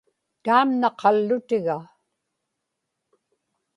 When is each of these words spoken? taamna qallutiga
taamna 0.43 0.89
qallutiga 0.99 1.77